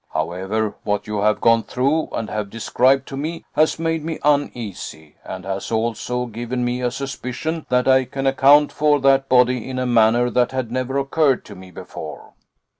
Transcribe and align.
However, 0.13 0.75
what 0.83 1.05
you 1.05 1.21
have 1.21 1.41
gone 1.41 1.61
through, 1.61 2.07
and 2.13 2.27
have 2.27 2.49
described 2.49 3.07
to 3.09 3.15
me, 3.15 3.45
has 3.53 3.77
made 3.77 4.03
me 4.03 4.17
uneasy, 4.23 5.17
and 5.23 5.45
has 5.45 5.71
also 5.71 6.25
given 6.25 6.65
me 6.65 6.81
a 6.81 6.89
suspicion 6.89 7.67
that 7.69 7.87
I 7.87 8.05
can 8.05 8.25
account 8.25 8.71
for 8.71 8.99
that 9.01 9.29
body 9.29 9.69
in 9.69 9.77
a 9.77 9.85
manner 9.85 10.31
that 10.31 10.53
had 10.53 10.71
never 10.71 10.97
occurred 10.97 11.45
to 11.45 11.55
me 11.55 11.69
before." 11.69 12.33